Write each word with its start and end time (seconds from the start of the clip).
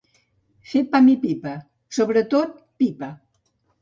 Fer 0.69 0.81
pam 0.95 1.11
i 1.11 1.13
pipa, 1.25 1.53
sobretot 1.99 2.57
pipa. 2.83 3.11